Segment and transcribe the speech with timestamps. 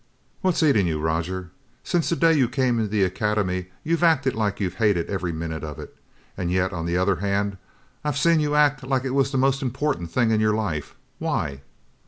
[0.41, 1.51] "What's eating you, Roger?
[1.83, 5.63] Since the day you came into the Academy, you've acted like you hated every minute
[5.63, 5.95] of it.
[6.35, 7.57] And yet, on the other hand,
[8.03, 10.95] I've seen you act like it was the most important thing in your life.
[11.19, 11.61] Why?"